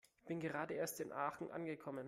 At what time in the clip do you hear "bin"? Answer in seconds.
0.27-0.39